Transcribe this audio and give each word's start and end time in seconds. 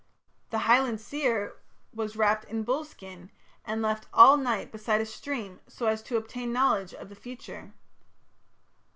The 0.49 0.57
Highland 0.65 0.99
seer 0.99 1.57
was 1.93 2.15
wrapped 2.15 2.45
in 2.45 2.61
a 2.61 2.63
bull's 2.63 2.89
skin 2.89 3.29
and 3.63 3.83
left 3.83 4.07
all 4.11 4.35
night 4.35 4.71
beside 4.71 4.99
a 4.99 5.05
stream 5.05 5.59
so 5.67 5.85
as 5.85 6.01
to 6.01 6.17
obtain 6.17 6.51
knowledge 6.51 6.95
of 6.95 7.09
the 7.09 7.15
future. 7.15 7.71